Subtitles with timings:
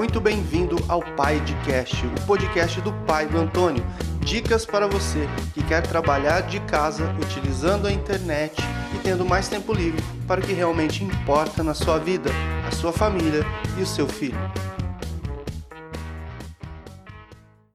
[0.00, 3.84] muito bem-vindo ao Pai de Cast, o podcast do pai do Antônio.
[4.20, 8.62] Dicas para você que quer trabalhar de casa utilizando a internet
[8.94, 12.30] e tendo mais tempo livre para o que realmente importa na sua vida,
[12.66, 13.44] a sua família
[13.76, 14.38] e o seu filho.